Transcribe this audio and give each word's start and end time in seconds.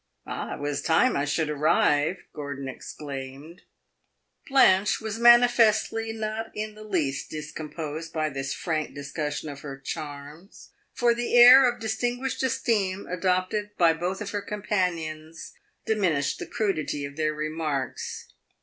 "Ah, 0.25 0.55
it 0.55 0.59
was 0.59 0.81
time 0.81 1.15
I 1.15 1.25
should 1.25 1.47
arrive!" 1.47 2.17
Gordon 2.33 2.67
exclaimed. 2.67 3.61
Blanche 4.47 4.99
was 4.99 5.19
manifestly 5.19 6.11
not 6.11 6.49
in 6.55 6.73
the 6.73 6.81
least 6.83 7.29
discomposed 7.29 8.11
by 8.11 8.27
this 8.31 8.51
frank 8.51 8.95
discussion 8.95 9.47
of 9.47 9.59
her 9.61 9.77
charms, 9.77 10.71
for 10.91 11.13
the 11.13 11.37
air 11.37 11.71
of 11.71 11.79
distinguished 11.79 12.41
esteem 12.41 13.05
adopted 13.05 13.77
by 13.77 13.93
both 13.93 14.21
of 14.21 14.31
her 14.31 14.41
companions 14.41 15.53
diminished 15.85 16.39
the 16.39 16.47
crudity 16.47 17.05
of 17.05 17.15
their 17.15 17.35
remarks. 17.35 18.33